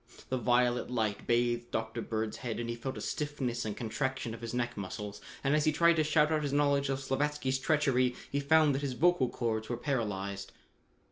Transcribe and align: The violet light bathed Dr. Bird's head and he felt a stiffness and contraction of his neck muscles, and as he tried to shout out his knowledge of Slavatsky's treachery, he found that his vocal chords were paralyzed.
The 0.29 0.37
violet 0.39 0.89
light 0.89 1.27
bathed 1.27 1.69
Dr. 1.69 2.01
Bird's 2.01 2.37
head 2.37 2.59
and 2.59 2.67
he 2.67 2.75
felt 2.75 2.97
a 2.97 3.01
stiffness 3.01 3.65
and 3.65 3.77
contraction 3.77 4.33
of 4.33 4.41
his 4.41 4.51
neck 4.51 4.75
muscles, 4.75 5.21
and 5.43 5.55
as 5.55 5.65
he 5.65 5.71
tried 5.71 5.97
to 5.97 6.03
shout 6.03 6.31
out 6.31 6.41
his 6.41 6.51
knowledge 6.53 6.89
of 6.89 6.97
Slavatsky's 6.99 7.59
treachery, 7.59 8.15
he 8.31 8.39
found 8.39 8.73
that 8.73 8.81
his 8.81 8.93
vocal 8.93 9.29
chords 9.29 9.69
were 9.69 9.77
paralyzed. 9.77 10.53